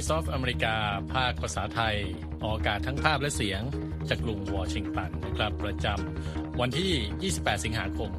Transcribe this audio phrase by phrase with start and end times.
[0.00, 0.74] Voice of America
[1.14, 1.96] ภาคภาษาไทย
[2.42, 3.62] ออกอากาศทั้งภาพและเสียง
[4.08, 8.10] จากกรุงวอชิงตันนะครับ ประจำวันที่ 28 สิงหาคม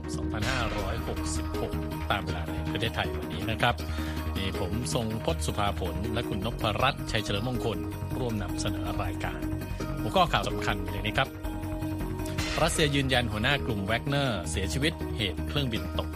[1.25, 3.75] 2566 ตามเวลาในประเทศไทยวันนี้นะครับ
[4.37, 7.77] นี่ผมทรงพศสุภาผล และคุณนพรัตน์ชัยเฉลิมมงคล
[8.17, 9.41] ร่วมนำเสนอรายการ
[10.01, 11.29] หัวข้อข่าวสำคัญอย่างนี้ครับ
[12.61, 16.09] รัสเซียยืนยันหัวหน้ากลุ่มแวกเนอร์เสียชีวิตเหตุเครื่องบินตก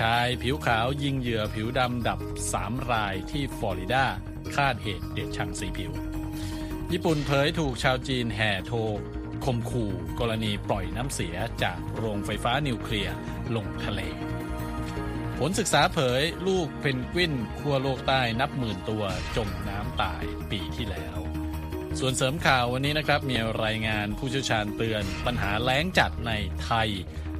[0.00, 2.18] ชายผิวขาวยิงเหยื่อผิวดำดับ
[2.54, 4.06] 3 รายที่ฟลอริดา
[4.56, 5.92] คาดเหตุเด็ดช่างสีผิว
[6.92, 8.78] ญี่ปุ่นเผยถูกชาวจีนแห่โทร
[9.44, 9.90] คมขู่
[10.20, 13.14] กรณีปล่อยน้ำเสียจากโรงไฟฟ้านิวเคลียร์
[13.56, 14.00] ลงทะเล
[15.38, 19.04] ผลศึกษาเผยลูกเพนกวินขั้วโลกใต้นับหมื่นตัว
[19.36, 21.18] จมน้ำตายปีที่แล้ว
[21.98, 26.32] ส่วนเสริมข่าววันนี้นะครับ มีรายงานผู้เชี่ยวชาญเตือน ปัญหาแล้งจัดใน
[26.64, 26.88] ไทย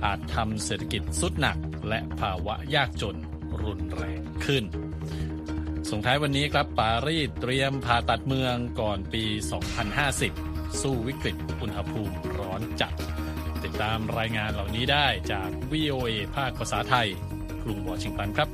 [0.04, 1.58] อาจทำเศรษฐกิจสุดหนัก
[1.88, 3.16] และภาวะยากจน
[3.62, 4.64] รุนแรงขึ้น
[5.90, 9.24] ส่งท้ายวันนี้ครับปารีสเตรียมผ่าตัดเมืองก่อนปี
[10.02, 12.92] 2050 สู้วิกฤตอุณหภูมิร้อนจัด
[13.64, 17.08] ติดตามรายงานเหล่านี้ได้จาก VOA ภาคภาษาไทย
[17.62, 18.48] กรุงวอชิงตันครับ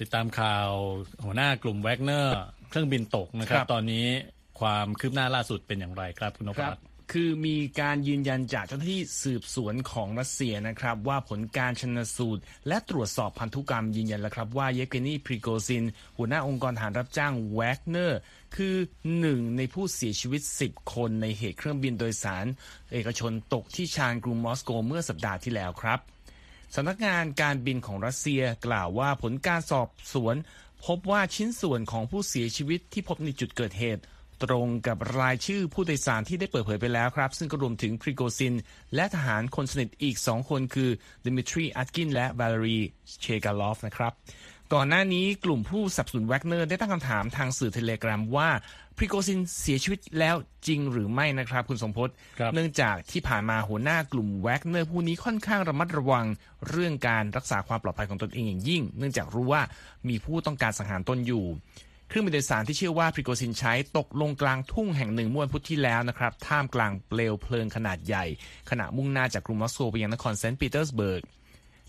[0.00, 0.70] ติดตามข่าว
[1.24, 2.34] หัวหน้ากลุ่มแวกเนอร์
[2.70, 4.06] เครื่องบินตกนะครับครับตอนนี้
[4.60, 15.84] ความคืบหน้าล่าสุดเป็นอย่างไรครับคุณนพครัรับตน์ คือมีการยืนยันจากเจ้าหน้าที่สืบสวนของรัสเซียนะครับ ว่าผลการชนสูตร และตรวจสอบพันธุกรรมยืนยันแล้วครับว่าเยฟเกนีพริโกซิน
[16.18, 18.20] หัวหน้าองค์กรทหารรับจ้างแวกเนอร์
[18.56, 18.74] คือ
[19.18, 22.46] หนึ่งในผู้เสียชีวิต 10 คนในเหตุเครื่องบินโดยสาร
[22.92, 25.98] เอกชนตกที่ชานกรุงมอสโกเมื่อสัปดาห์ที่แล้วครับ
[26.74, 30.36] สำนักงานการบินของรัสเซียกล่าวว่าผลการสอบสวน
[30.86, 34.02] พบว่าชิ้นส่วนของผู้เสียชีวิตที่พบในจุดเกิดเหตุ
[34.44, 38.54] ตรงกับรายชื่อผู้โดยสารที่ได้เปิดเผยไปแล้วครับ ซึ่งก็รวมถึงพริโกซิน
[38.94, 40.90] และทหารคนสนิทอีก 2 คนคือ
[41.26, 42.78] ดิมิทรีอัตกินและวาเลรี
[43.20, 44.12] เชกาลอฟนะครับ
[44.74, 48.48] ก่อนหน้านี้กลุ่มผู้สนับสนุนแวกเนอร์ได้ตั้งคำถามทางสื่อเทเลกรามว่า
[48.96, 50.36] พริโกซินเสียชีวิตแล้ว
[50.66, 52.08] จริงหรือไม่นะครับ คุณสมพศ
[52.38, 56.26] ครับเนื่องจากที่ผ่านมาหัวหน้ากลุ่มแวกเนอร์ผู้นี้ค่อนข้างระมัดระวัง
[56.68, 59.62] เรื่องการรักษาความปลอดภัยของตนเองอย่างยิ่ง เนื่องจากรู้ว่า
[60.08, 61.44] มีผู้ต้องการสังหารตนอยู่
[62.08, 68.24] เครื่องบินโดยสารที่เชื่อว่าพริโกซินใช้ตกลงกลางทุ่งแห่งหนึ่งเมื่อวันพุธที่แล้วนะครับ ท่ามกลางเปลวเพลิงขนาดใหญ่
[68.70, 71.22] ขณะมุ่งหน้าจากกรุงมอสโกไปยังนครเซนต์ปีเตอร์สเบิร์ก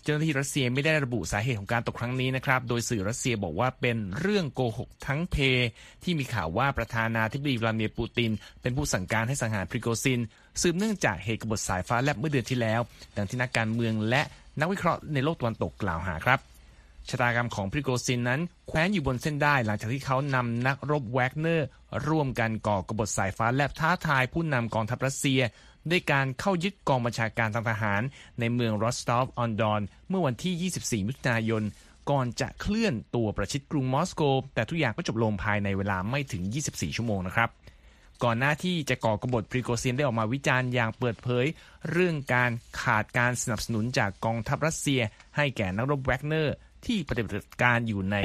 [0.02, 5.36] เจ้าหน้าที่รัสเซียไม่ได้ระบุสาเหตุของการตกครั้งนี้นะครับ โดยสื่อรัสเซียบอกว่าเป็นเรื่องโกหกทั้งเพ
[6.02, 8.30] ที่มีข่าวว่าประธานาธิบดีวลาดิเมียร์ปูติน
[8.62, 10.20] เป็นผู้สั่งการให้สังหารพริโกซิน
[10.62, 12.80] สืบเนื่องจากเหตุกบฏสายฟ้าแลบเมื่อเดือนที่แล้ว
[13.16, 14.22] ดังที่นักการเมืองและ
[14.60, 16.38] นักวิเคราะห์ในโลกตะวันตกกล่าวหาครับ
[17.10, 21.68] ชะตากรรมของพริโกซินนั้น แขวนอยู่บนเส้นด้ายหลังจากที่เขานำนักรบแวกเนอร์
[22.08, 25.40] ร่วมกันก่อกบฏสายฟ้าแลบท้าทายผู้นำกองทัพรัสเซีย
[25.90, 28.02] ด้วยการเข้ายึดกองบัญชาการทางทหาร
[28.40, 30.70] ในเมืองรอสตอฟออนดอนเมื่อวันที่
[31.02, 31.62] 24 มิถุนายน
[32.10, 34.22] ก่อนจะเคลื่อนตัวประชิดกรุงมอสโก
[34.54, 37.48] แต่ทุกอย่างก็จบลงภายในเวลาไม่ถึง 24 ชั่วโมงนะครับ
[38.24, 41.46] ก่อนหน้าที่จะก่อกบฏพริโกซินได้ออกมาวิจารณ์อย่างเปิดเผย
[41.90, 42.50] เรื่องการ
[42.82, 45.00] ขาดการสนับสนุนจากกองทัพรัสเซีย
[45.36, 46.54] ให้แก่นักรบแวกเนอร์
[46.86, 48.16] ที่ปฏิบัติการอยู่ใน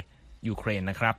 [0.47, 1.16] ยูเครนนะครับ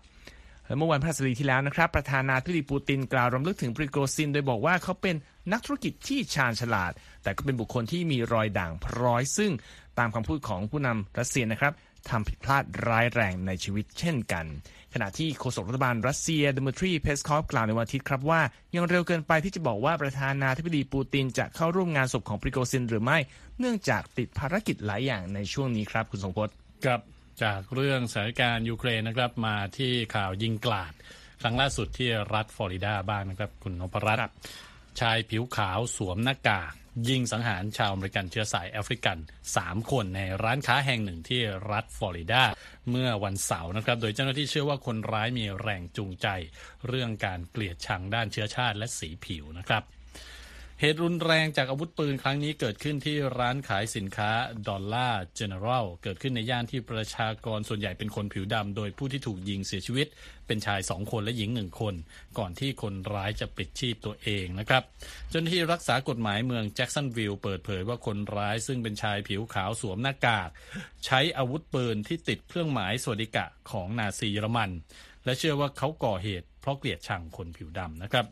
[0.66, 5.16] และเมื่อวันพฤหัสบดีที่แล้วนะครับ ประธานาธิบดีปูตินกล่าวรำลึกถึงปริโกซิน โดยบอกว่าเขาเป็น
[5.52, 6.92] นักธุรกิจที่ชาญฉลาด
[7.22, 9.52] แต่ก็เป็นบุคคลที่มีรอยด่างพร้อย ซึ่ง
[9.98, 11.72] ตามคำพูดของผู้นำรัสเซียนะครับ
[12.10, 14.46] ทำผิดพลาดร้ายแรงในชีวิตเช่นกัน
[14.94, 18.40] ขณะที่โฆษกรัฐบาลรัสเซียดมิทรีเพสคอฟกล่าวในวันอาทิตย์ครับว่า
[18.74, 23.18] ยังเร็วเกินไปที่จะบอกว่าประธานาธิบดีปูตินจะเข้าร่วมงานศพของปริโกซินหรือไม่
[23.58, 27.00] เนื่องจากติดภารกิจหลายอย่างในช่วงนี้ครับคุณทรงพจน์ครับ
[27.42, 30.92] จากเรื่องสถานการณ์ยูเครนนะครับมาที่ข่าวยิงกราด
[31.40, 34.36] ครั้งล่าสุดที่รัฐฟลอริดาบ้างนะครับ คุณนพรัตน์ครับ
[35.00, 36.72] ชายผิวขาวสวมหน้ากาก
[37.08, 39.18] ยิงสังหารชาวอเมริกันเชื้อสายแอฟริกัน
[39.54, 41.42] 3 คนในร้านค้าแห่งหนึ่งที่
[41.72, 42.42] รัฐฟลอริดา
[42.90, 46.26] เมื่อวันเสาร์นะครับ โดยเจ้าหน้าที่เชื่อว่าคนร้ายมีแรงจูงใจ
[46.88, 49.82] เรื่องการเกลียดชังด้านเชื้อชาติและสีผิวนะครับ
[50.80, 54.30] เหตุรุนแรงจากอาวุธปืนครั้งนี้เกิดขึ้นที่ร้านขายสินค้า
[54.68, 60.06] ดอลล่าเจเนอรัลเกิดขึ้นในย่านที่ประชากรส่วนใหญ่เป็นคนผิวดำ โดยผู้ที่ถูกยิงเสียชีวิต
[60.46, 61.94] เป็นชายสองคนและหญิงหนึ่งคน
[62.38, 64.82] ก่อนที่คนร้ายจะปิดชีพตัวเองนะครับ
[65.30, 70.48] เจ้าหน้าที่รักษากฎหมายเมืองแจ็กสันวิลล์เปิดเผยว่าคนร้ายซึ่งเป็นชายผิวขาวสวมหน้ากาก
[71.04, 74.70] ใช้อาวุธปืนที่ติดเครื่องหมายสวัสดิกะของนาซีเยอรมัน
[75.24, 78.26] และเชื่อว่าเขาก่อเหตุเพราะเกลียดชังคนผิวดำนะครับ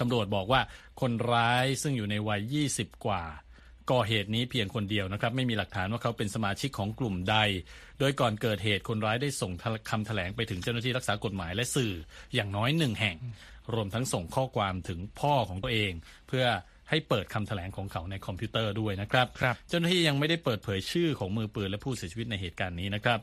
[0.00, 0.60] ตำรวจบอกว่า
[1.00, 3.22] คนร้ายซึ่งอยู่ในวัย 20 กว่า
[3.90, 7.36] ก่อเหตุนี้เพียงคนเดียวนะครับ ไม่มีหลักฐานว่าเขาเป็นสมาชิกของกลุ่มใด
[7.98, 9.52] โดยก่อนเกิดเหตุคนร้ายได้ส่ง
[9.90, 11.92] คำแถลงไปถึงเจ้าหน้าที่รักษากฎหมายและสื่อ
[12.34, 13.16] อย่างน้อยหนึ่งแห่ง
[13.74, 15.92] รวมทั้งส่งข้อความถึงพ่อของตัวเอง
[16.28, 16.44] เพื่อ
[16.90, 23.18] ให้เปิดคำแถลงของเขาในคอมพิวเตอร์ด้วยนะครับครับเจ้าหน้าที่ยังไม่ได้เปิดเผยชื่อของมือปืนและผู้เสียชีวิตในเหตุการณ์นี้นะครับ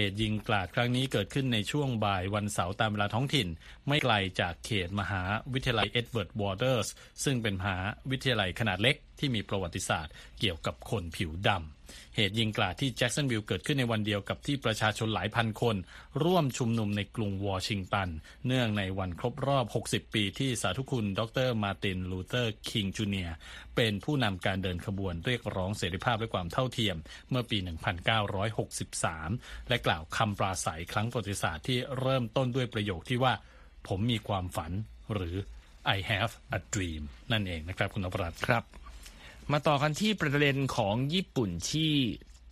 [0.00, 3.48] เหตุยิงกราดครั้งนี้เกิดขึ้นในช่วงบ่ายวันเสาร์ตามเวลาท้องถิ่น
[3.88, 5.22] ไม่ไกลจากเขตมหา
[5.52, 6.88] วิทยาลัยเอ็ดเวิร์ดวอเตอร์ส
[7.24, 7.78] ซึ่งเป็นมหา
[8.10, 11.77] วิทยาลัยขนาดเล็กที่มีประวัติศาสตร์เกี่ยวกับคนผิวดำ
[12.16, 15.76] เหตุยิงกราดที่แจ็กสันวิลเกิดขึ้นในวันเดียวกับที่ประชาชนหลายพันคน
[16.24, 18.08] ร่วมชุมนุมในกรุงวอชิงตัน
[18.46, 23.30] เนื่องในวันครบรอบ 60 ปีที่สาธุคุณ ดรมาร์ตินลูเทอร์คิงจูเนีย
[23.76, 26.96] เป็นผู้นำการเดินขบวนเรียกร้องเสรีภาพและความเท่าเทียม
[27.30, 27.58] เมื่อปี
[28.42, 33.32] 1963 และกล่าวคำปราศัยครั้งประวัติศาสตร์ที่เริ่มต้นด้วยประโยคที่ว่า
[33.88, 34.72] ผมมีความฝัน
[35.14, 35.36] หรือ
[35.96, 37.02] I have a dream
[37.32, 38.64] นั่นเองนะครับคุณนพรัตน์ครับ
[39.52, 41.92] มาต่อกันที่ประเด็นของญี่ปุ่นที่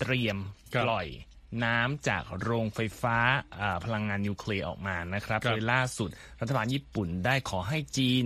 [0.01, 0.37] เตรียม
[0.75, 1.07] ครับปล่อย
[1.65, 3.17] น้ำจากโรงไฟฟ้า
[3.61, 6.11] อ่าพลังงานนิวเคลียร์ออกมานะครับครับโดยล่าสุด
[6.41, 8.25] รัฐบาลญี่ปุ่นได้ขอให้จีน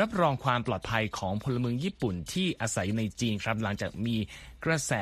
[0.00, 4.16] รับรองความปลอดภัยของพลเมืองญี่ปุ่นที่อาศัยอยู่ในจีนครับ หลังจากมี
[4.64, 4.92] กระแส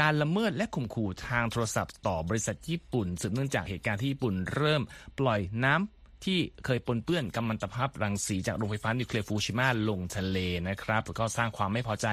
[0.00, 4.82] การละเมิดและข่มขู่ทางโทรศัพท์ต่อบริษัทญี่ปุ่นสืบเนื่องจากเหตุการณ์ที่ญี่ปุ่นเริ่ม
[5.18, 10.38] ปล่อยน้ำ ที่เคยปนเปื้อนกัมมันตภาพรังสีจากโรงไฟฟ้านิวเคลียร์ฟูชิมะลงทะเล
[10.68, 12.06] นะครับแล้วก็สร้างความไม่พอใจ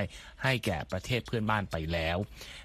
[0.44, 2.17] ให้แก่ประเทศเพื่อนบ้านไปแล้ว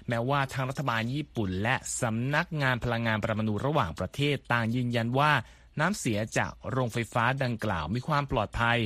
[0.07, 5.31] แม้ว่าทางรัฐบาลญี่ปุ่น และสำนักงานพลังงานปรมาณูระหว่างประเทศต่างยืนยันว่า
[5.79, 8.77] น้ำเสียจากโรงไฟฟ้าดังกล่าวมีความปลอดภัย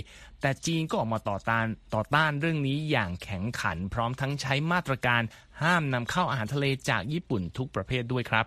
[0.42, 1.66] แต่จีนก็ออกมาต่อต้าน
[1.96, 5.22] ต่อต้านเรื่องนี้อย่างแข็งขัน พร้อมทั้งใช้มาตรการ
[5.62, 8.46] ห้ามนำเข้าอาหารทะเลจากญี่ปุ่นทุกประเภทด้วยครับ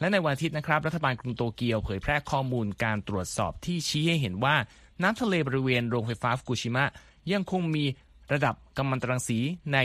[0.00, 4.56] และในวันอาทิตย์นะครับ รัฐบาลกรุงโตเกียวเผยแพร่ข้อมูลการตรวจสอบที่ชี้ให้เห็นว่า
[5.02, 6.84] น้ำทะเลบริเวณโรงไฟฟ้าฟุกุชิมะ
[7.32, 7.84] ยังคงมี
[8.32, 9.38] ระดับกัมมันตรังสี
[9.72, 9.78] ใน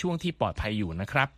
[0.00, 1.28] ช่วงที่ปลอดภัยอยู่นะครับ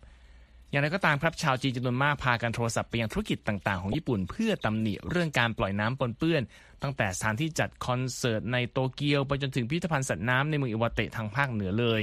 [0.70, 6.42] อย่างไรก็ตามครับชาวจีนจำนวนมากพากันโทรศัพท์ไปยังธุรกิจต่างๆของญี่ปุ่น เพื่อตำหนิเรื่องการปล่อยน้ำปนเปื้อน
[6.82, 12.00] ตั้งแต่สถานที่จัดคอนเสิร์ตในโตเกียวไปจนถึงพิพิธภัณฑ์สัตว์น้ำในเมืองอิวาเตะทางภาคเหนือเลย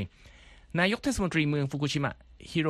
[0.79, 2.13] นายกเทศมนตรีเมืองฟุกุชิมะ
[2.51, 2.69] ฮิโร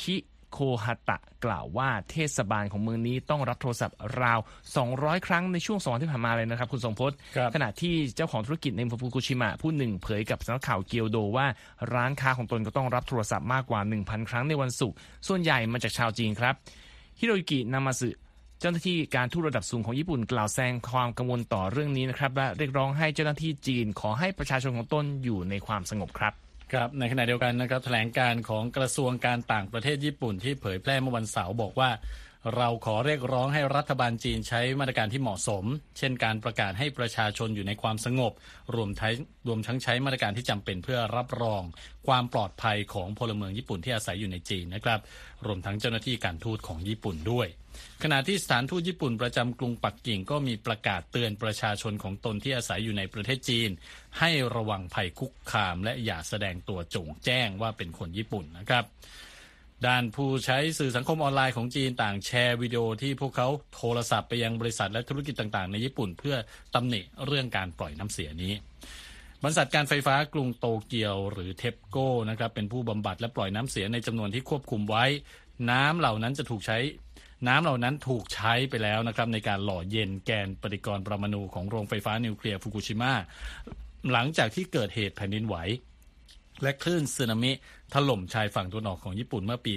[0.00, 0.14] ชิ
[0.52, 4.38] โคฮาตะกล่าวว่าเทศบาลของเมืองนี้ต้องรับโทรศัพท์ราว
[4.82, 11.46] 200 ครั้งในช่วงสองวันที่ผ่านมาเลยนะครับ คุณทรงพจน์ครับขณะที่เจ้าของธุรกิจในเมืองฟุกุชิมะผู้หนึ่งเผยกับสำนักข่าวเกียวโดว่า
[11.94, 14.96] ร้านค้าของตนก็ต้องรับโทรศัพท์มากกว่า 1,000 ครั้งในวันศุกร์
[15.28, 16.54] ส่วนใหญ่มาจากชาวจีนครับ
[17.20, 18.10] ฮิโรยุกินามาสึ
[18.60, 26.34] เจ้าหน้าที่การทูตระดับสูงของญี่ปุ่นกล่าวแสดงความกังวลต่อเรื่องนี้นะครับและเรียกร้องให้เจ้าหน้าที่จีนขอให้ประชาชนของตนอยู่ในความสงบครับ
[26.72, 31.90] ครับในขณะเดียวกันนะครับแถลงการของกระทรวงการต่างประเทศญี่ปุ่นที่เผยแพร่เมื่อวันเสาร์บอกว่า
[32.56, 35.64] เราขอเรียกร้องให้รัฐบาลจีนใช้มาตรการที่เหมาะสม
[35.98, 38.32] เช่นการประกาศให้ประชาชนอยู่ในความสงบ
[38.74, 39.14] รวมทั้ง
[39.48, 41.62] รวมทั้งใช้มาตรการที่จำเป็นเพื่อรับรอง
[42.06, 45.00] ความปลอดภัยของพลเมืองญี่ปุ่นที่อาศัยอยู่ในจีนนะครับ
[45.46, 47.48] รวมทั้งเจ้าหน้าที่การทูตของญี่ปุ่นด้วย
[48.02, 53.70] ขณะที่สถานทูตญี่ปุ่นประจำกรุงปักกิ่งก็มีประกาศเตือนประชาชนของตนที่อาศัยอยู่ในประเทศจีน
[54.18, 58.84] ให้ระวังภัยคุกคาม และอย่าแสดงตัวโจงแจ้งว่าเป็นคนญี่ปุ่นนะครับ
[59.86, 66.36] ด้านผู้ใช้สื่อสังคมออนไลน์ของจีนต่างแชร์วิดีโอที่พวกเขาโทรศัพท์ไปยังบริษัทและธุรกิจต่างๆ ในญี่ปุ่น เพื่อ
[66.74, 68.52] ตำหนิเรื่องการปล่อยน้ำเสียนี้
[69.42, 75.04] บริษัทการไฟฟ้ากรุงโตเกียวหรือเทปโก้นะครับเป็นผู้บำบัดและปล่อยน้ำเสียในจำนวนที่ควบคุมไว้
[75.70, 76.78] น้ำเหล่านั้นจะถูกใช้
[77.48, 83.12] น้ำเหล่านั้นถูกใช้ไปแล้วนะครับในการหล่อเย็นแกนปฏิกรณ์ปรมาณูของโรงไฟฟ้านิวเคลียร์ฟุกุชิมะ
[84.12, 85.56] หลังจากที่เกิดเหตุแผ่นดินไหว
[86.62, 87.52] และคลื่นสึนามิ
[87.94, 89.74] ถล่มชายฝั่งตะวันออกของญี่ปุ่นเมื่อปี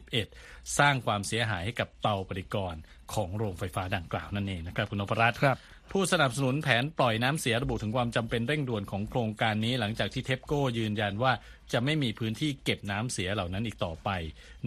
[0.00, 2.80] 2011 สร้างความเสียหายให้กับเตาปฏิกรณ์
[3.14, 5.56] ของโรงไฟฟ้าดังกล่าวนั่นเองนะครับคุณนพรัตน์ครับ
[5.92, 11.32] ผู้สนับสนุนแผนปล่อยน้ำเสียระบุถึงความจำเป็นเร่งด่วนของโครงการนี้หลังจากที่เทปโก้ยืนยันว่า
[11.72, 14.10] จะไม่มีพื้นที่เก็บน้ำเสียเหล่านั้นอีกต่อไป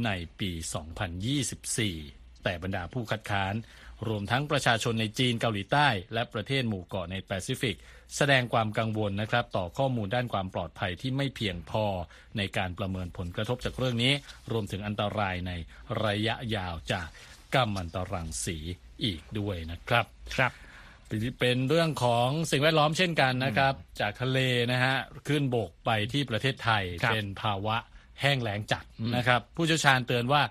[0.06, 0.10] ใน
[0.40, 0.52] ปี
[1.68, 3.54] 2024 แต่บรรดาผู้คัดค้าน
[4.08, 7.76] รวมทั้งประชาชนในจีนเกาหลีใต้ และประเทศหมู่เกาะในแปซิฟิก
[8.18, 11.86] แสดงความกังวลนะครับต่อข้อมูลด้านความปลอดภัยที่ไม่เพียงพอ
[12.38, 14.14] ในการประเมินผลกระทบจากเรื่องนี้
[14.52, 15.52] รวมถึงอันตรายใน
[16.06, 17.08] ระยะยาวจาก
[17.54, 18.58] กัมมันตรังสี
[19.04, 20.06] อีกด้วยนะครับ
[20.36, 20.52] ครับ
[21.40, 24.40] เป็นเรื่องของสิ่งแวดล้อมเช่นกันนะครับ จากทะเล
[24.72, 24.96] นะฮะ
[25.28, 27.76] ขึ้นบกไปที่ประเทศไทยครับเป็นภาวะ
[28.22, 28.84] แห้งแล้งจัด
[29.16, 30.42] นะครับ ผู้เชี่ยวชาญเตือนว่า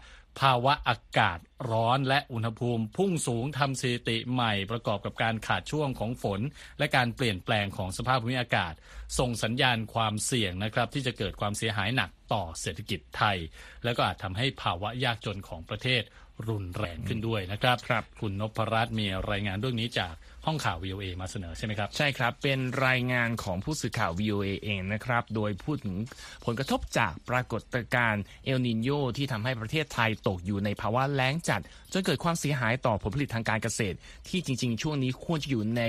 [0.40, 1.38] ภาวะอากาศ
[1.70, 6.40] ร้อนและอุณหภูมิพุ่งสูงทำสถิติใหม่ประกอบกับการขาดช่วงของฝน
[6.78, 8.74] และการเปลี่ยนแปลงของสภาพภูมิอากาศ
[9.18, 13.38] ส่งสัญญาณความเสี่ยงนะครับ ที่จะเกิดความเสียหายหนักต่อเศรษฐกิจไทย
[13.84, 16.02] และก็อาจทำให้ภาวะยากจนของประเทศ
[16.48, 20.14] รุนแรงขึ้นด้วยนะครับครับ คุณนพรัตน์มีรายงานเรื่องนี้จาก
[20.46, 25.96] ห้องข่าว VOA มาเสนอใช่ไหมครับ ใช่ครับเป็นรายงานของผู้สื่อข่าว VOA เองนะครับ โดยพูดถึง
[26.44, 27.62] ผลกระทบจากปรากฏ
[27.94, 31.62] การณ์เอลนินโยที่ทำให้ประเทศไทยตกอยู่ในภาวะแล้งจัดจัด
[31.92, 33.96] จนเกิดความเสียหายต่อผลผลิตทางการเกษตร
[34.28, 35.82] ที่จริง ๆ ช่วงนี้ควรจะอยู่ใน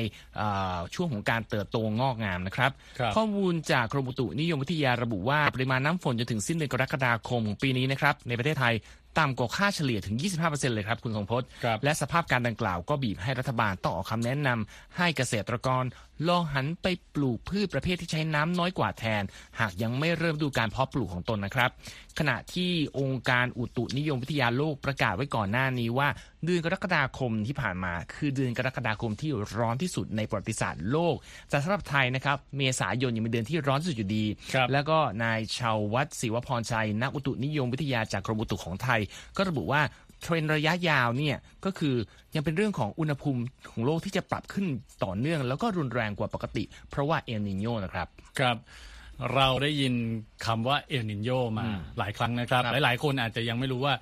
[0.95, 2.71] ช่วงของการเติบโตงอกงามนะครับ
[3.15, 8.73] ข้อมูลจากกรมอุตุนิยมวิทยาระบุว่าปริมาณน้ำฝนจนถึงสิ้นเดือนกรกฎาคมของปีนี้นะครับในประเทศไทย
[9.19, 11.47] ต่ำกว่าค่าเฉลี่ยถึง 25%เลยครับคุณทรงพจน์
[11.83, 15.83] และสภาพการดังกล่าวก็บีบให้รัฐบาลต้องออกคำแนะนำให้เกษตรกร
[16.27, 19.23] ลองหันไปปลูกพืชประเภทที่ใช้น้ำน้อยกว่าแทน
[19.59, 21.69] หากยังไม่เริ่มดูการเพาะปลูกของตนนะครับ
[22.19, 26.07] ขณะที่องค์การอุตุนิยมวิทยาโลกประกาศไว้ก่อนหน้านี้ว่า
[26.45, 31.15] เดือนกรกฎาคมที่ผ่านมา คือเดือนกรกฎาคมที่ร้อนที่สุดในประวัติศาสตร์โลก
[31.49, 34.25] แต่สำหรับไทยนะครับ เมษายนยังเป็นเดือนที่ร้อนที่สุดอยู่ดี
[34.71, 39.01] แล้วก็นายชาววัฒศิวพรชัยนักอุตุนิยมวิทยาจากกรมอุตุของไทย
[39.37, 39.81] ก็ระบุว่า
[40.21, 41.95] เทรนระยะยาวเนี่ยก็คือ
[42.35, 43.41] ยังเป็นเรื่องของอุณหภูมิ
[43.71, 44.65] ของโลกที่จะปรับขึ้น
[45.03, 48.07] ต่อเนื่อง แล้วก็รุนแรงกว่าปกติ เพราะว่าเอลนิโยนะครับ
[48.39, 48.57] ครับ
[49.35, 49.93] เราได้ยิน
[50.45, 51.65] คำว่าเอลนีโญมา
[51.97, 53.93] หลายครั้งนะครับ หลายๆ คนอาจจะยังไม่รู้ว่า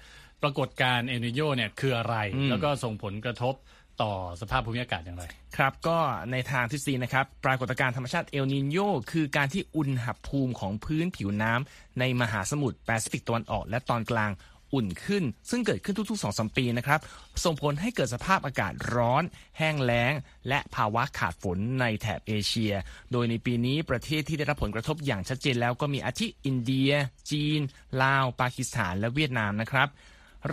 [0.44, 2.16] ปรากฏการณ์เอลนีโญเนี่ยคืออะไร
[2.50, 3.54] แล้วก็ส่งผลกระทบ
[4.02, 5.24] ต่อสภาพภูมิอากาศอย่างไร
[5.58, 5.98] ครับก็
[6.32, 8.78] ในทางทฤษฎีนะครับ ปรากฏการณ์ธรรมชาติเอลนีโญ
[9.12, 14.32] คือการที่อุณหภูมิของพื้นผิวน้ำในมหาสมุทรแปซิฟิกตะวันออกและตอนกลาง
[14.74, 17.00] อุ่นขึ้น ซึ่งเกิดขึ้นทุกๆ2อสปีนะครับ
[17.44, 19.24] ส่งผลให้เกิดสภาพอากาศร้อน
[19.58, 20.14] แห้งแล้ง
[20.48, 22.74] และภาวะขาดฝนในแถบเอเชีย
[23.12, 26.92] โดยในปีนี้ประเทศที่ได้รับผลกระทบอย่างชัดเจนแล้วก็มีอาทิอินเดีย
[27.32, 27.60] จีน
[28.04, 29.88] ลาว ปากีสถาน และเวียดนามนะครับ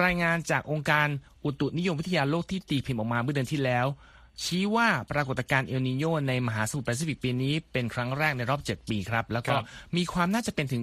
[0.03, 1.07] รายงานจากองค์การ
[1.45, 3.87] อุตุนิยมวิทยาโลกที่ตีพิมพ์ออกมาเมื่อเดือนที่แล้ว
[4.45, 9.55] ชี้ว่าปรากฏการณ์เอลนิโยในมหาสมุทรแปซิฟิกปีนี้เป็นครั้งแรกในรอบ 7 ปีครับ แล้วก็
[9.97, 10.83] มีความน่าจะเป็นถึง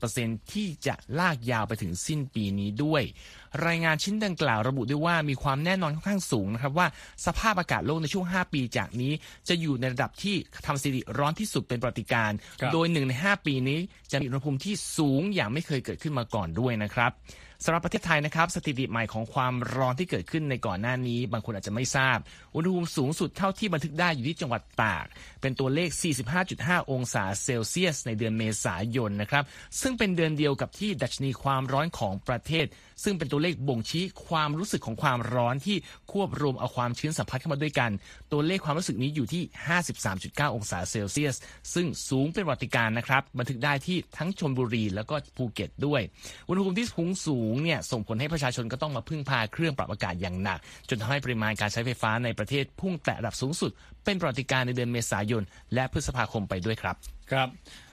[0.00, 3.02] 90%ที่จะลากยาวไปถึงสิ้นปีนี้ด้วย
[3.66, 6.86] รายงานชิ้นดังกล่าวระบุด้วยว่ามีความแน่นอนค่อนข้างสูงนะครับว่า
[7.26, 9.12] สภาพอากาศโลกในช่วง 5 ปีจากนี้
[9.48, 12.32] จะอยู่ในระดับที่ทำสถิติร้อนที่สุดเป็นปฏิการ
[12.72, 13.78] โดยหนึ่งใน5 ปีนี้
[14.12, 17.12] จะมีอุณหภูมิที่สูงอย่างไม่เคยเกิดขึ้นมาก่อนด้วยนะครับ
[17.64, 22.18] สำหรับประเทศไทยนะครับสถิติใหม่ของความร้อนที่เกิดขึ้นในก่อนหน้านี้ บางคนอาจจะไม่ทราบ
[22.54, 25.06] อุณหภูมิสูงสุดเท่าที่บันทึกได้อยู่ที่จังหวัดตาก
[25.40, 25.88] เป็นตัวเลข
[26.40, 29.44] 45.5 องศาเซลเซียส ในเดือนเมษายนนะครับ
[29.80, 32.66] ซึ่งเป็นเดือนเดียวกับที่ดัชนีความร้อนของประเทศ
[33.04, 35.76] ซึ่งเป็นตัวเลขบ่งชี้ความรู้สึกของความร้อนที่
[36.12, 37.90] ควบรวมเอาความชื้นสัมผัสเข้ามาด้วยกัน
[38.32, 39.42] ตัวเลขความรู้สึกนี้อยู่ที่
[40.00, 41.36] 53.9 องศาเซลเซียส
[41.74, 46.00] ซึ่งสูงเป็นประวัติการนะครับบันทึกได้ที่ทั้งชลบุรีแล้วก็ภูเก็ตด้วย
[46.48, 53.70] อุณหภูมิที่สูงสูงเนี่ยส่งผลให้ประชาชนก็ต้องมาพึ่งพาเครื่องปรับอากาศอย่างหนัก จนทำให้ปริมาณการใช้ไฟฟ้าในประเทศพุ่งแตะระดับสูงสุด
[54.04, 55.42] เป็นประวัติการในเดือนเมษายน
[55.74, 56.96] และพฤษภาคมไปด้วยครับ
[57.32, 57.48] ครับ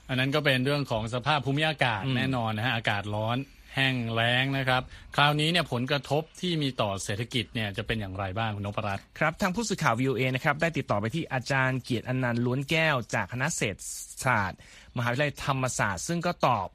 [0.09, 3.37] อันนั้นก็เป็นเรื่องของสภาพภูมิอากาศแน่นอนนะฮะอากาศร้อน
[3.75, 4.81] แห้งแล้งนะครับ
[5.15, 13.79] คราวนี้เนี่ยผลกระทบที่มีต่อเศรษฐกิจเนี่ยจะเป็นอย่างไรบ้างคุณนพรัตน์ครับ ทางผู้สื่อข่าววิวเอนะครับได้ติดต่อไปที่อาจารย์เกียรติอนันต์ล้วนแก้ว จากคณะเศรษฐ
[14.25, 14.59] ศาสตร์
[14.97, 16.67] มหาวิทยาลัยธรรมศาสตร์ ซึ่งก็ตอบ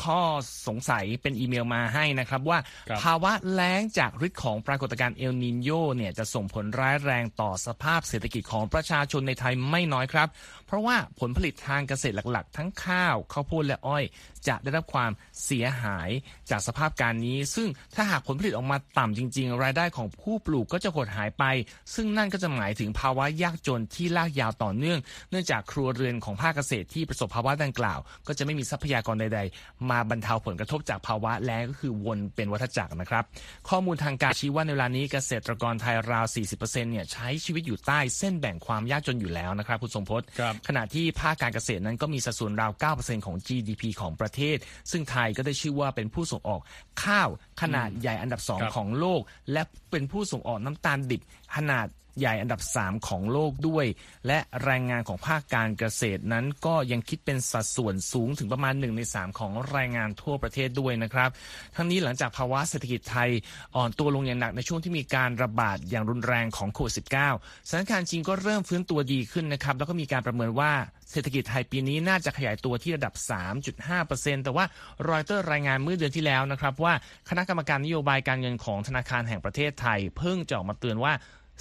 [0.00, 0.20] ข้อ
[0.66, 2.58] สงสัยเป็นอีเมลมาให้นะครับว่า
[3.02, 10.28] ภาวะแล้งจากฤทธิ์ของปรากฏการณ์เอลนินโยเนี่ยจะส่งผลร้ายแรงต่อสภาพเศรษฐกิจของประชาชนในไทยไม่น้อยครับ
[10.66, 14.04] เพราะว่าผลผลิตทางเกษตรหลักๆ ทั้งข้าวข้าวโพดและอ้อย
[14.48, 15.10] จะได้รับความ
[15.44, 16.10] เสียหาย
[16.50, 21.44] จากสภาพการนี้ ซึ่งถ้าหากผลผลิตออกมาต่ำจริง ๆ รายได้ของผู้ปลูกก็จะหดหายไป
[21.94, 24.98] ซึ่งนั่นก็จะหมายถึงภาวะยากจนที่ลากยาวต่อเนื่อง
[25.30, 33.24] เนื่องจากครัวเรือนของภาคเกษตรที่ประสบภาวะดังกล่าว ก็จะไม่มีทรัพยากรใด ๆ มาบรรเทาผลกระทบจากภาวะแล้งก็คือวนเป็นวัฏจักรนะครับ
[33.68, 36.26] ข้อมูลทางการชี้ว่าในเวลานี้เกษตรกรไทยราว
[36.58, 40.22] 40%เนี่ยใช้ชีวิตอยู่ใต้เส้นแบ่งความยากจนอยู่แล้วนะครับคุณสมพศ
[40.68, 44.56] ขณะที่ภาคการเกษตรนั้นก็มีสัดส่วนราว 9%ของ GDP ของประเทศ
[44.90, 46.60] ซึ่งไทยก็ได้ชื่อว่าเป็นผู้ส่งออก
[47.04, 47.28] ข้าว
[47.60, 49.20] ขนาดใหญ่อันดับสองของโลก
[49.52, 51.22] และเป็นผู้ส่งออกน้ำตาลดิบ
[51.56, 51.86] ขนาด
[52.18, 53.86] ใหญ่อันดับ 3 ของโลกด้วย
[54.26, 61.30] และแรงงานของภาคการเกษตรนั้นก็ยังคิดเป็นสัดส่วนสูงถึงประมาณ 1 ใน 3 ของแรงงานทั่วประเทศด้วยนะครับ
[61.76, 63.30] ทั้งนี้หลังจากภาวะเศรษฐกิจไทย
[63.76, 70.72] อ่อนตัวลงอย่างหนักในช่วงที่มีการระบาดอย่างรุนแรงของโควิด -19 สถานการณ์จริงก็เริ่มฟื้นตัวดีขึ้นนะครับ แล้วก็มีการประเมินว่า
[71.10, 73.14] เศรษฐกิจไทยปีนี้น่าจะขยายตัวที่ระดับ
[73.78, 74.64] 3.5%แต่ว่า
[75.08, 76.94] รอยเตอร์รายงานเมื่อเดือนที่แล้วนะครับว่า
[77.28, 81.12] คณะกรรมการนโยบายการเงินของธนาคารแห่งประเทศไทย เพิ่งจะออกมาเตือนว่า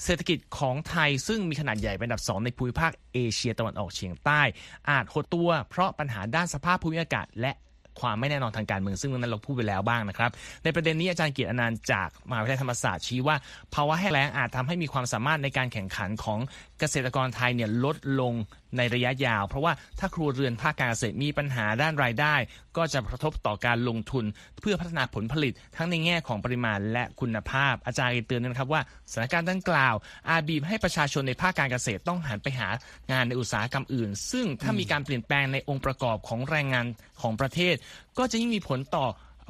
[0.03, 4.41] เศรษฐกิจของไทยซึ่งมีขนาดใหญ่เป็นอันดับสองในภูมิภาคเอเชียตะวันออกเฉียงใต้
[4.89, 7.51] อาจหดตัวเพราะปัญหาด้านสภาพภูมิอากาศ และ
[7.99, 10.31] ความไม่แน่นอนทางการเมืองซึ่งนั้นเราพูดไปแล้วบ้างนะครับ
[10.63, 13.35] ในประเด็นนี้อาจารย์เกียรติอนันต์จากมหาวิทยาลัยธรรมศาสตร์ชี้ว่า
[13.73, 16.39] ภาวะแห้งแล้งอาจทำให้มีความสามารถในการแข่งขันของ
[16.79, 18.33] เกษตรกรไทยเนี่ยลดลง
[18.77, 22.35] ในระยะยาว เพราะว่าถ้าครัวเรือนภาคการเกษตรมีปัญหาด้านรายได้
[22.77, 24.25] ก็จะกระทบต่อการลงทุน
[24.61, 29.95] เพื่อพัฒนาผลผลิต ทั้งในแง่ของปริมาณและคุณภาพ อาจารย์เตือนนะครับว่าสถานการณ์ดังกล่าว
[30.29, 32.69] อาบีบให้ประชาชนในภาคการเกษตรต้องหันไปหา
[33.11, 36.85] งานในอุตสาหกรรมอื่น ซึ่งถ้ามีการเปลี่ยนแปลงในองค์ประกอบของแรงงาน
[37.21, 37.75] ของประเทศ
[38.17, 39.05] ก็จะยิ่งมีผลต่อ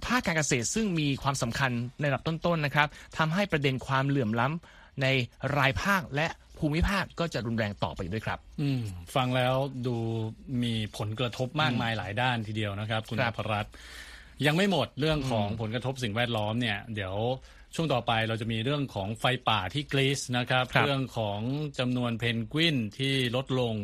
[0.05, 5.07] ภาคการเกษตรซึ่งมีความสำคัญในระดับต้นๆนะครับทำให้ประเด็นความเหลื่อมล้ำใน
[5.57, 6.27] รายภาคและ
[6.59, 8.81] ภูมิภาคก็จะรุนแรงต่อไปด้วยครับอืม
[9.15, 9.55] ฟังแล้ว
[9.87, 9.95] ดู
[10.63, 13.73] มีผลกระทบมากมายหลายด้านทีเดียวนะครับ คุณคอรับภรัตน์
[14.45, 17.15] ยังไม่หมดเรื่องของผลกระทบสิ่งแวดล้อมเนี่ย เดี๋ยว
[17.75, 21.39] ช่วงต่อไปเราจะมีเรื่องของไฟป่าที่กรีซนะครับครับเรื่องของ
[21.79, 23.75] จำนวนเพนกวินที่ลดลง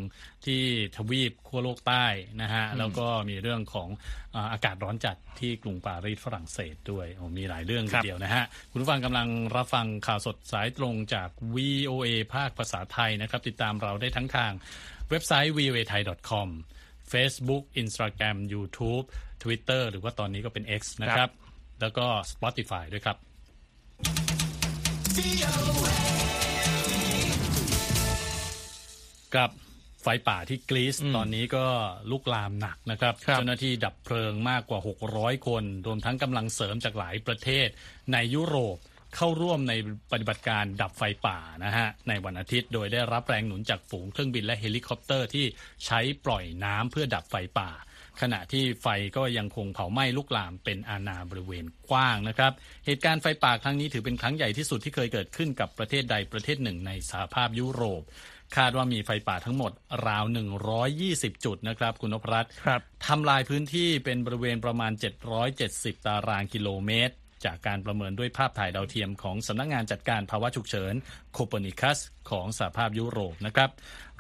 [0.45, 0.61] ที่
[0.97, 2.05] ทวีปขั้วโลกใต้
[2.41, 3.89] นะฮะแล้วก็มีเรื่องของ
[4.35, 14.51] อ่าอากาศร้อนจัดที่กรุงปารีสฝรั่งเศสด้วยโอ้มีหลายเรื่องคทีรับเดียวนะฮะคุณผู้ฟังกำลังรับฟังข่าวสดสายตรงจาก VOA ภาคภาษาไทยนะครับ ติดตามเราได้ทั้งทาง
[15.09, 16.49] เว็บไซต์ voa thai com
[17.11, 19.05] Facebook Instagram YouTube
[19.43, 21.29] Twitter หรือว่าตอนนี้ก็เป็น X นะครับ
[21.81, 23.17] แล้วก็ Spotify ด้วยครับ
[29.37, 29.49] กับ
[30.01, 31.65] ไฟป่าที่กรีซตอนนี้ก็
[32.11, 34.79] ลุกลามหนักนะครับครับ เจ้าหน้าที่ดับเพลิงมากกว่า
[35.13, 37.67] 600 คน รวมทั้งกำลังเสริมจากหลายประเทศ
[38.13, 38.77] ในยุโรป
[39.15, 39.73] เข้าร่วมใน
[40.11, 45.45] ปฏิบัติการดับไฟป่านะฮะในวันอาทิตย์ โดยได้รับแรงหนุนจากฝูงเครื่องบินและเฮลิคอปเตอร์ที่
[45.85, 47.71] ใช้ปล่อยน้ำเพื่อดับไฟป่า
[48.21, 52.53] ขณะที่ไฟก็ยังคงเผาไหม้ลุกลามเป็นอาณาบริเวณกว้างนะครับ
[52.85, 58.03] เหตุการณ์ไฟป่าครั้งนี้ถือเป็นครั้งใหญ่ที่สุดที่เคยเกิดขึ้นกับประเทศใดประเทศหนึ่งในสหภาพยุโรป
[58.57, 59.71] คาดว่ามีไฟป่าทั้งหมด
[60.07, 60.25] ราว
[60.85, 64.91] 120 จุดนะครับ คุณนพรัตน์ครับทำลายพื้นที่เป็นบริเวณประมาณ
[65.49, 70.93] 770 ตารางกิโลเมตรจากการประเมินด้วยภาพถ่ายดาวเทียมของสำนักงานจัดการภาวะฉุกเฉิน
[71.33, 73.69] โคเปนิคัสของสหภาพยุโรปนะครับ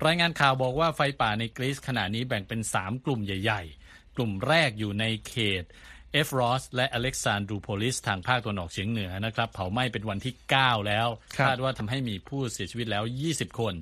[0.05, 3.84] รายงานข่าวบอกว่าไฟป่าในกรีซขณะนี้แบ่งเป็น 3 กลุ่มใหญ่ ๆ
[4.17, 5.63] กลุ่มแรกอยู่ในเขต
[6.13, 11.07] เอฟรอสและอเล็กซานดรูโพลิสทางภาคตะวันออกเฉียงเหนือนะครับเผาไหม้เป็นวันที่ 9 แล้ว
[11.37, 13.73] ครับคาดว่าทำให้มีผู้เสียชีวิตแล้ว 20 คน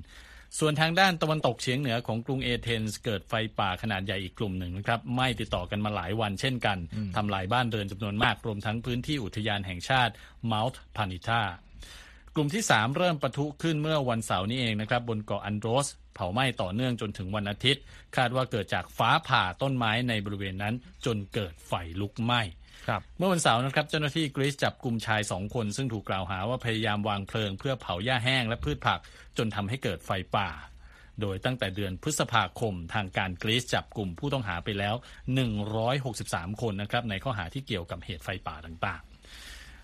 [0.58, 6.78] ส่วนทางด้านตะวันตกเฉียงเหนือของกรุงเอเธนส์เกิดไฟป่าขนาดใหญ่อีกกลุ่มหนึ่งนะครับไหม้ติดต่อกันมาหลายวันเช่นกัน
[7.16, 10.12] ทำลายบ้านเรือนจำนวนมากรวมทั้งพื้นที่อุทยานแห่งชาติ
[10.50, 11.42] Mount พานิตา
[12.34, 17.82] กลุ่มที่ 3 เริ่มปะทุขึ้นเมื่อวันเสาร์นี้เองนะครับบนเกาะอันโดรส เผาไหม้ต่อเนื่องจนถึงวันอาทิตย์
[18.16, 20.74] คาดว่าเกิดจากฟ้าผ่าต้นไม้ในบริเวณนั้น
[21.06, 22.42] จนเกิดไฟลุกไหม้
[22.88, 29.00] ครับเมื่อวันเสาร์นะครับเจ้าหน้าที่กรีซจับกลุ่มชายสองคน ซึ่งถูกกล่าวหาว่าพยายามวางเพลิงเพื่อเผาหญ้าแห้งและพืชผัก
[29.38, 30.50] จนทำให้เกิดไฟป่า
[31.20, 34.94] โดยตั้งแต่เดือนพฤษภาคมทางการกรีซจับกลุ่มผู้ต้องหาไปแล้ว
[35.78, 39.13] 163 คนนะครับในข้อหาที่เกี่ยวกับเหตุไฟป่าต่างๆ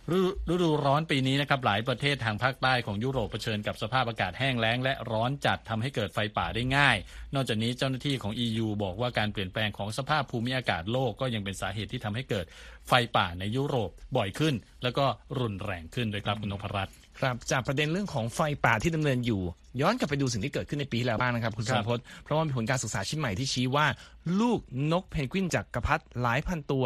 [0.09, 6.97] ฤดูฤดูร้อนปีนี้นะครับหลายประเทศทางภาคใต้ของยุโรปเผชิญกับสภาพอากาศแห้งแล้ง และร้อนจัดทำให้เกิดไฟป่าได้ง่าย
[7.35, 12.47] นอกจากนี้เจ้าหน้าที่ของ EU บอกว่าการเปลี่ยนแปลงของสภาพภูมิอากาศโลกก็ยังเป็นสาเหตุที่ทำให้เกิด
[12.89, 15.05] ไฟป่าในยุโรปบ่อยขึ้น แล้วก็
[15.39, 19.43] รุนแรงขึ้นด้วยครับคุณนพรัตน์ครับจากประเด็นเรื่องของไฟป่าที่ดำเนินอยู่
[19.81, 23.87] ย้อนกลับไปดูสิ่งที่เกิดขึ้นในปีที่แล้วบ้างนะครับคุณคสรัมบพศเพราะว่ามีผลการศึกษาชิ้นใหม่ที่ชี้ว่า
[24.41, 24.61] ลูก
[24.93, 26.85] นกเพนกวินจากกระพัดหลายพันตัว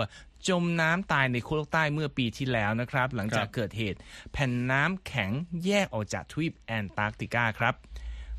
[0.49, 3.99] จมน้ำตายในขั้วโลกใต้เมื่อปีที่แล้วนะครับ หลังจากเกิดเหตุ
[4.33, 5.31] แผ่นน้ำแข็ง
[5.65, 7.75] แยกออกจากทวีปแอนตาร์กติกาครับ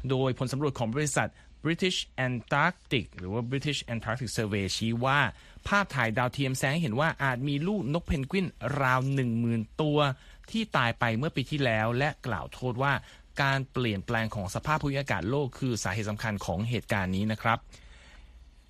[0.09, 1.29] โดยผลสำรวจของบริษัท
[1.63, 5.19] British Antarctic หรือว่า British Antarctic Survey ชี้ว่า
[5.67, 8.47] ภาพถ่ายดาวเทียมแสดงให้เห็นว่าอาจมีลูกนกเพนกวิน
[8.81, 8.99] ราว
[9.39, 9.99] 10,000 ตัว
[10.51, 12.93] ที่ตายไปเมื่อปีที่แล้ว และกล่าวโทษว่า
[13.41, 17.59] การเปลี่ยนแปลงของสภาพภูมิอากาศโลกคือสาเหตุสำคัญของเหตุการณ์นี้นะครับ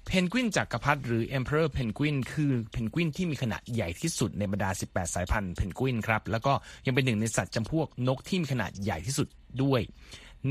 [0.07, 6.53] เพนกวินจักรพรรดิหรือ Emperor Penguin คือเพนกวินที่มีขนาดใหญ่ที่สุดในบรรดา 18 สายพันธุ์เพนกวินครับ แล้วก็
[6.85, 9.27] ยังเป็นหนึ่งในสัตว์จำพวกนกที่มีขนาดใหญ่ที่สุด
[9.63, 9.81] ด้วย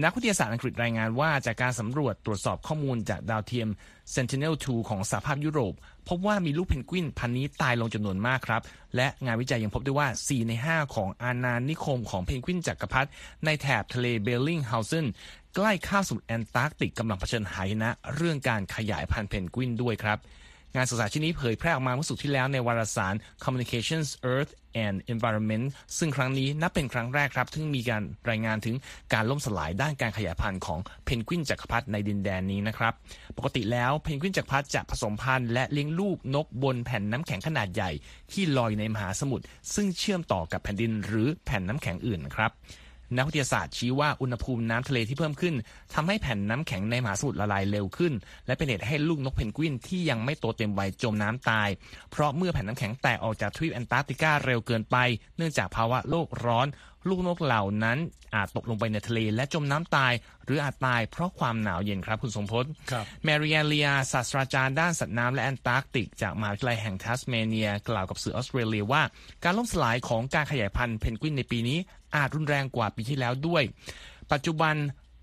[0.04, 3.68] นักวิทยาศาสตร์อังกฤษรายงานว่าจากการสำรวจตรวจสอบข้อมูลจากดาวเทียม
[4.14, 5.74] Sentinel-2 ของสหภาพยุโรป
[6.08, 8.62] พบว่ามีลูกเพนกวินพันธุ์นี้ตายลงจำนวนมากครับ
[8.96, 13.08] และงานวิจัยยังพบด้วยว่า 4 ใน 5 ของอาณานิคมของเพนกวินจักรพรรดิ
[13.44, 15.06] ในแถบทะเลเบลลิงเฮาเซน
[15.54, 20.18] ใกล้คาสมุทรแอนตาร์กติกกำลังเผชิญหายนะ เรื่องการขยายพันธุ์เพนกวินด้วยครับ
[20.76, 23.14] งานศึกษาชิ้นนี้เผยแพร่ออกมาเมื่อสุดที่แล้วในวารสาร
[23.44, 24.52] Communications Earth
[24.84, 25.66] and Environment
[25.98, 28.76] ซึ่งครั้งนี้นับเป็นครั้งแรกครับที่มีการรายงานถึง
[29.12, 32.94] การล่มสลายด้านการขยายพันธุ์ของเพนกวินจักรพรรดิในดินแดนนี้นะครับ
[33.36, 37.90] ปกติแล้วเพนกวินจักรพรรดิจะผสมพันธุ์และเลี้ยงลูกนกบนแผ่นน้ำแข็งขนาดใหญ่
[38.32, 42.52] ที่ลอยในมหาสมุทรซึ่งเชื่อมต่อกับแผ่นดินหรือแผ่นน้ำแข็งอื่นนะครับ
[43.16, 45.54] นักวิทยาศาสตร์ชี้ว่าอุณหภูมิน้ำทะเลที่เพิ่มขึ้น
[45.94, 48.12] ทำให้แผ่นน้ำแข็งในมหาสมุทรละลายเร็วขึ้น
[48.46, 51.68] และเป็นเหตุให้ลูกนกเพนกวินที่ยังไม่โตเต็มวัยจมน้ำตาย
[52.10, 54.96] เพราะเมื่อแผ่นน้ำแข็งแตกออกจากทวีปแอนตาร์กติกาเร็วเกินไป
[55.36, 56.66] เนื่องจากภาวะโลกร้อน
[57.08, 57.98] ลูกนกเหล่านั้น
[58.34, 60.12] อาจตกลงไปในทะเลและจมน้ำตาย
[60.44, 69.02] หรืออาจตายเพราะความหนาวเย็นครับคุณทรงพจน์ครับแมรี่แอนเลียศาสตราจารย์ด้านสัตว์น้ำและแอนตาร์กติก จากมหาวิทยาลัยแห่งทัสเมเนีย กล่าวกับสื่อออสเตรเลียว่า
[69.44, 71.78] การล่มสลายของการขยายพันธุ์เพนกวินในปีนี้
[72.16, 73.62] อาจรุนแรงกว่าปีที่แล้วด้วย
[74.32, 74.74] ปัจจุบัน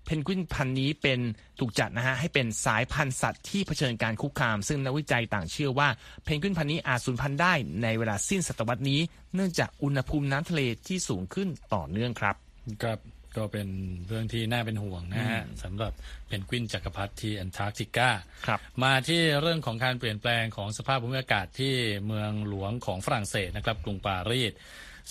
[0.04, 1.20] เพนกวินพันธุ์นี้เป็น
[1.58, 5.88] ถูกจัดนะฮะให้เป็นสายพันธุ์สัตว์ที่เผชิญการคุกคาม ซึ่งนักวิจัยต่างเชื่อว่า
[6.24, 9.00] เพนกวินพันธุ์นี้อาจสูญพันธุ์ได้ในเวลาสิ้นศตวรรษนี้
[9.34, 12.36] เนื่องจากอุณหภูมิน้ำทะเลที่สูงขึ้นต่อเนื่องครับ
[12.82, 12.98] ครับ
[13.36, 13.68] ก็เป็น
[14.06, 15.92] เรื่องที่น่าเป็นห่วงนะฮะสำหรับ
[16.26, 18.08] เพนกวินจักรพรรดิที่แอนตาร์กติกา
[18.46, 21.74] ครับมาที่เรื่องของการเปลี่ยนแปลงของสภาพภูมิอากาศที่
[22.06, 24.52] เมืองหลวงของฝรั่งเศสนะครับกรุงปารีส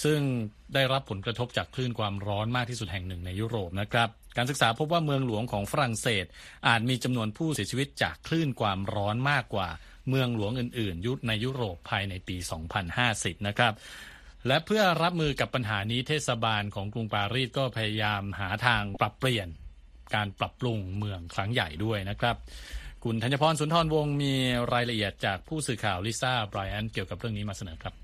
[0.04, 0.19] ซึ่ง
[0.73, 6.26] ได้รับผลกระทบจากคลื่นความร้อนมากที่สุดแห่งหนึ่งในยุโรปนะครับ การศึกษาพบว่าเมืองหลวงของฝรั่งเศส
[6.67, 9.67] อาจมีจำนวนผู้เสียชีวิตจากคลื่นความร้อนมากกว่า
[10.10, 12.38] เมืองหลวงอื่นๆ ยุในยุโรปภายในปี
[12.91, 13.74] 2050 นะครับ
[14.48, 19.48] และเพื่อรับมือกับปัญหานี้เทศบาลของกรุงปารีสก็พยายามหาทางปรับเปลี่ยน
[20.15, 22.36] การปรับปรุงเมืองครั้งใหญ่ด้วยนะครับ
[23.04, 24.34] คุณธัญพรสุนทรวงศ์มี
[24.74, 28.01] รายละเอียดจากผู้สื่อข่าวลิซ่าไบรอันเกี่ยวกับเรื่องนี้มาเสนอครับ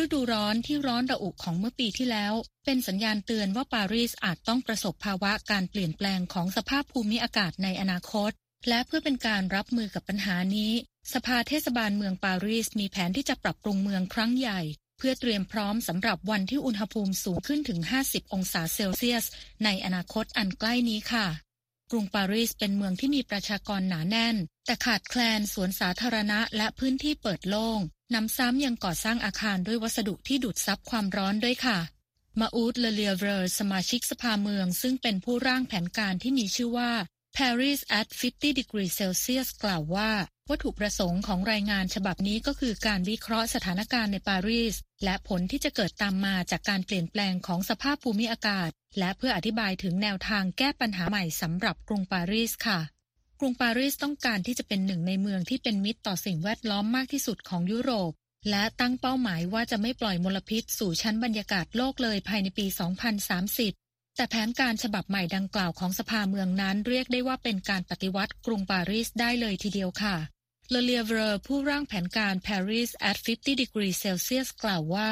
[0.00, 2.32] ฤดูร้อนที่ร้อนระอุของเมื่อปีที่แล้ว
[2.64, 8.30] เป็นสัญญาณเตือนว่าปารีสอาจต้องประสบภาวะการเปลี่ยนแปลงของสภาพภูมิอากาศในอนาคต
[8.68, 10.72] และเพื่อเป็นการรับมือกับปัญหานี้
[11.14, 14.60] สภาเทศบาลเมืองปารีสมีแผนที่จะปรับปรุงเมืองครั้งใหญ่
[14.98, 19.24] เพื่อเตรียมพร้อมสำหรับวันที่อุณหภูมิสูงขึ้นถึง 50 องศาเซลเซียส
[19.64, 21.26] ในอนาคตอันใกล้นี้ค่ะ
[21.90, 27.78] กรุงปารีสเป็นเมืองที่มีประชากรหนาแน่น แต่ขาดแคลนสวนสาธารณะและพื้นที่เปิดโล่ง
[28.14, 31.78] นำซ้ำยังก่อสร้างอาคารด้วยวัสดุที่ดูดซับความร้อนด้วยค่ะ
[32.40, 36.92] มาอูดเลเลียเวอร์สมาชิกสภาเมือง ซึ่งเป็นผู้ร่างแผนการที่มีชื่อว่า
[37.36, 40.10] Paris at 50 degrees Celsius กล่าวว่า
[40.50, 52.80] วัตถุประสงค์ของรายงานฉบับนี้ก็คือการวิเคราะห์สถานการณ์ในปารีส และผลที่จะเกิดตามมาจากการเปลี่ยนแปลงของสภาพภูมิอากาศ และเพื่ออธิบายถึงแนวทางแก้ปัญหาใหม่สำหรับกรุงปารีสค่ะ
[53.42, 58.12] รุงปารีสต้องการที่จะเป็นหนึ่งในเมืองที่เป็นมิตรต่อสิ่งแวดล้อมมากที่สุดของยุโรป
[58.50, 62.66] และตั้งเป้าหมายว่าจะไม่ปล่อยมลพิษสู่ชั้นบรรยากาศโลกเลยภายในปี
[63.40, 70.16] 2030 แต่แผนการฉบับใหม่ดังกล่าวของสภาเมืองนั้นเรียกได้ว่าเป็นการปฏิวัติกรุงปารีสได้เลยทีเดียวค่ะ
[70.70, 75.10] เลเลียเวอร์ผู้ร่างแผนการ Paris at 50 degrees Celsius กล่าวว่า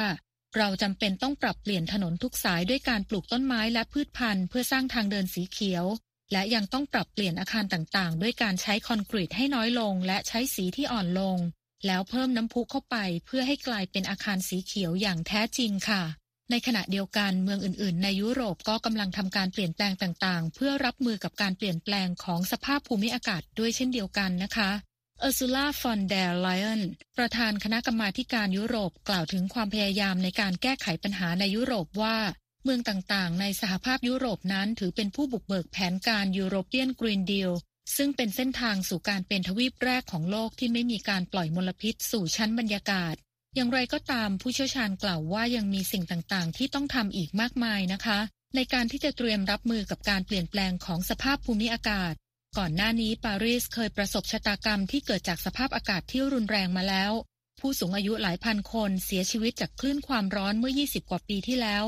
[0.57, 5.85] เราจำเป็นต้องปรับเปลี่ยนถนนทุกสายด้วยการปลูกต้นไม้และพืชพันธุ์ เพื่อสร้างทางเดินสีเขียว
[6.31, 11.37] และยังต้องปรับเปลี่ยนอาคารต่างๆ ด้วยการใช้คอนกรีตให้น้อยลง และใช้สีที่อ่อนลง
[11.85, 16.03] แล้วเพิ่มน้ำพุเข้าไปเพื่อให้กลายเป็นอาคารสีเขียวอย่างแท้จริงค่ะ
[16.51, 24.71] ในขณะเดียวกันเมืองอื่นๆ ในยุโรปก็กำลังทำการเปลี่ยนแปลงต่างๆ เพื่อรับมือกับการเปลี่ยนแปลงของสภาพภูมิอากาศด้วยเช่นเดียวกันนะคะ
[25.19, 26.81] เออร์ซูล่าฟอนเดร์ไลออน
[27.17, 32.17] ประธานคณะกรรมาการยุโรปกล่าวถึงความพยายามในการแก้ไขปัญหาในยุโรปว่า
[32.63, 37.51] เมืองต่างๆ ในสหภาพยุโรปนั้นถือเป็นผู้บุกเบิกแผนการ European Green Deal
[37.97, 43.15] ซึ่งเป็นเส้นทางสู่การเป็นทวีปแรกของโลกที่ไม่มีการปล่อยมลพิษสู่ชั้นบรรยากาศ
[43.55, 48.19] อย่างไรก็ตามผู้เชี่ยวชาญกล่าวว่ายังมีสิ่งต่างๆ ที่ต้องทำอีกมากมายนะคะ
[48.55, 52.13] ในการที่จะเตรียมรับมือกับการเปลี่ยนแปลงของสภาพภูมิอากาศ
[52.57, 57.11] ก่อนหน้านี้ปารีสเคยประสบชะตากรรมที่เกิดจากสภาพอากาศที่รุนแรงมาแล้ว
[57.59, 61.83] ผู้สูงอายุหลายพันคนเสียชีวิตจากคลื่นความร้อนเมื่อ 20 กว่าปีที่แล้ว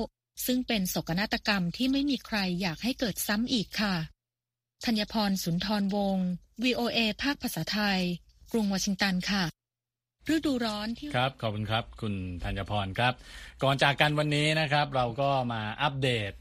[0.45, 3.95] ซึ่งเป็นโศกนาฏกรรมที่ไม่มีใครอยากให้เกิดซ้ำอีกค่ะ
[4.85, 6.27] ธัญพรสุนทรวงศ์
[6.63, 7.99] VOA ภาคภาษาไทย
[8.51, 9.43] กรุงวอชิงตันค่ะ
[10.33, 13.13] ฤดูร้อนที่ครับขอบคุณครับคุณธัญพรครับ
[13.63, 16.31] ก่อนจากกันวันนี้นะครับ เราก็มาอัปเดต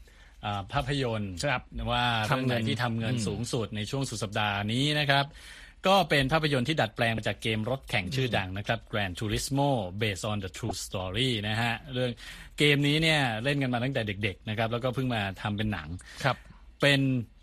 [0.45, 5.25] อ่าภาพยนตร์ครับว่าเรื่องทำเงิไหนนที่ทำเงินอืมสูงสุดในช่วงสุดสัปดาห์นี้นะครับ
[5.87, 9.69] ก็เป็นภาพยนตร์ที่ดัดแปลงมาจากเกมรถแข่งชื่อดังนะครับ Gran Turismo
[10.01, 12.11] based on the true story นะฮะเรื่อง
[12.57, 15.89] เกมนี้เนี่ยเล่นกันมาตั้งแต่เด็กๆนะครับแล้วก็เพิ่งมาทำเป็นหนัง
[16.23, 16.37] ครับ
[16.81, 17.42] เป็นเอ่อ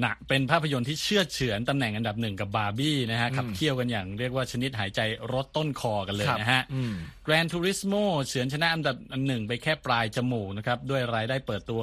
[0.00, 5.00] หนักเป็นภาพยนตร์ที่เชื่อดเฉือนตำแหน่งอันดับหนึ่งกับบาร์บี้นะฮะขับเคี่ยวกันอย่างเรียกว่าชนิดหายใจ
[5.32, 6.94] รถต้นคอกันเลยครับนะฮะอืม
[7.26, 11.82] Gran Turismo เฉือนชนะอันดับหนึ่งไปแค่ปลายจมูกนะครับด้วยรายได้เปิดตัว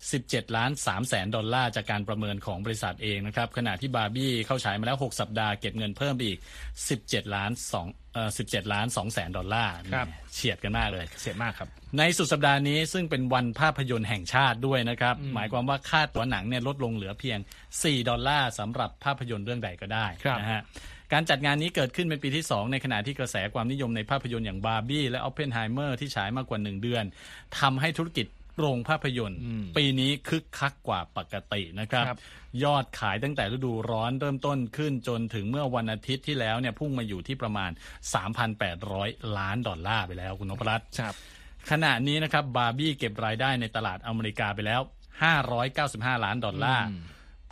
[0.00, 6.40] 17 ล้าน3แสนดอลลาร์จากการประเมินของบริษัทเองนะครับขณะที่บาร์บี้เข้าฉายมาแล้ว 6 สัปดาห์เก็บเงินเพิ่มไปอีก
[6.86, 7.99] 17 ล้าน2เอ่อ
[8.36, 11.68] 17 ล้าน2แสนดอลลาร์ครับเฉียดกันมากเลยเฉียดมากครับ
[11.98, 17.38] ในสุดสัปดาห์นี้ซึ่งเป็นวันภาพยนตร์แห่งชาติด้วยนะครับ หมายความว่าค่าตั๋วหนังเนี่ยลดลงเหลือเพียง
[17.72, 20.62] 4 ดอลลาร์สำหรับภาพยนตร์เรื่องใดก็ได้ครับนะฮะ
[21.12, 27.04] การจัดงานนี้เกิดขึ้นเป็นปีที่ 2 ในขณะที่กระแสความนิยมในภาพยนตร์อย่างบาร์บี้และออ p เพนไฮเมอร์ที่ฉายมากกว่า 1 เดือน
[27.58, 28.26] ทำให้ธุรกิจ
[28.60, 29.40] โรงภาพยนตร์
[29.76, 32.18] ปีนี้คึกคักกว่าปกตินะครับครับ
[32.64, 37.70] ยอดขายตั้งแต่ฤดูร้อนเริ่มต้นขึ้นจนถึงเมื่อวันอาทิตย์ที่แล้วเนี่ยพุ่งมาอยู่ที่ประมาณ
[38.54, 41.14] 3,800 ล้านดอลลาร์ไปแล้วคุณนพรัตน์ครับ
[41.70, 44.80] ขณะนี้นะครับบาร์บี้เก็บรายได้ในตลาดอเมริกาไปแล้ว
[45.52, 47.02] 595 ล้านดอลลาร์อืม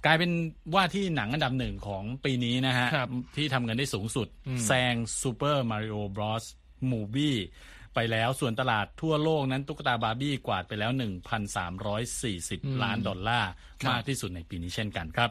[0.06, 0.30] กลายเป็น
[0.74, 4.28] ว่าที่หนังอันดับหนึ่งของปีนี้นะฮะครับที่ทำเงินได้สูงสุด
[4.66, 6.44] แซง Super Mario Bros.
[6.92, 7.38] Movie
[8.00, 10.90] ไปแล้ว ส่วนตลาดทั่วโลกนั้นตุ๊กตาบาร์บี้กวาดไปแล้ว
[12.06, 13.50] 1,340 ล้านดอลลาร์
[13.88, 15.30] มากที่สุดในปีนี้เช่นกันครับ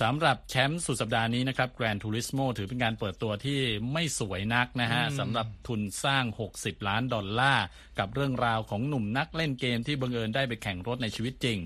[0.00, 3.60] สำหรับแชมป์สุดสัปดาห์นี้นะครับ Grand Turismo ถือเป็นการเปิดตัวที่
[3.92, 6.24] ไม่สวยนักนะฮะสำหรับทุนสร้าง
[6.56, 7.64] 60 ล้านดอลลาร์
[7.98, 11.58] กับเรื่องราวของหนุ่มนักเล่นเกมที่บังเอิญได้ไปแข่งรถในชีวิตจริง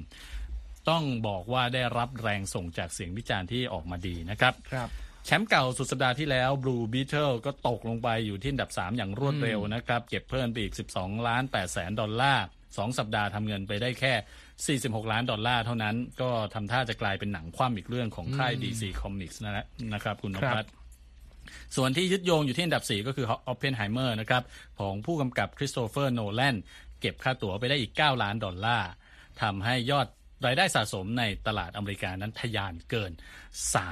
[0.88, 4.88] ต้องบอกว่าได้รับแรงส่งจากเสียงวิจารณ์ที่ออกมาดีนะครับครับ
[5.26, 20.68] แชมป์เก่าสุดสัปดาห์ที่แล้ว Blue Beetle ก็ตกลงไปอยู่ที่อันดับ 3 อย่างรวดเร็วนะครับ เก็บเพิ่มไปอีก 12 ล้าน8แสนดอลลาร์2สัปดาห์ทำเงินไปได้แค่ 46 ล้านดอลลาร์เท่านั้น ก็ทำท่าจะกลายเป็นหนังคว่ำอีกเรื่องของค่าย DC Comics นะนะนะครับคุณนพรัตน์ครับ
[21.76, 24.42] ส่วนที่ยืนยงอยู่ที่อันดับ 4 ก็คือ Oppenheimer นะครับ
[24.80, 26.56] ของผู้กำกับคริสโตเฟอร์โนแลน
[27.00, 28.88] เก็บค่าตั๋วไปได้อีก 9 ล้านดอลลาร์
[29.42, 30.08] ทำให้ยอด
[30.46, 33.12] รายได้สะสมในตลาดอเมริกานั้นทะยานเกิน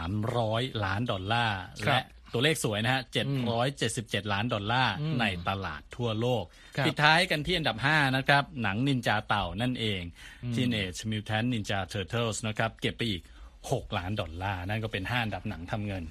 [0.00, 3.02] 300 ล้านดอลลาร์ครับและตัวเลขสวยนะฮะ
[3.66, 6.44] 777 ล้านดอลลาร์ในตลาดทั่วโลก
[6.76, 10.02] ครับปิดท้ายกันที่อันดับ 5 นะครับ หนังนินจาเต่านั่นเอง
[10.54, 13.22] Teenage Mutant Ninja Turtles นะครับ เก็บไปอีก
[13.60, 16.04] 6 ล้านดอลลาร์ นั่นก็เป็น 5 อันดับหนังทำเงิน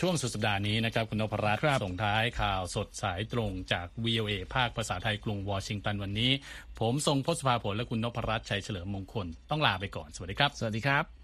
[0.00, 6.30] ช่วงสุดสัปดาห์นี้นะครับ คุณนพรัตน์ครับส่งท้ายข่าวสดสายตรงจาก VOA ภาคภาษาไทยกรุงวอชิงตันวันนี้
[6.80, 11.23] ผมทรงพศภาผลและคุณนพรัตน์ชัยเฉลิมมงคลต้องลาไปก่อน สวัสดีครับ สวัสดีครับ